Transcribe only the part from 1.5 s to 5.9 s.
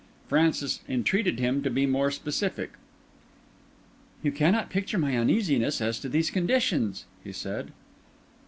to be more specific. "You cannot picture my uneasiness